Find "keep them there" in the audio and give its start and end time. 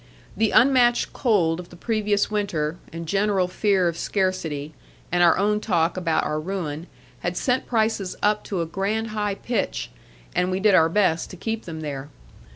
11.37-12.09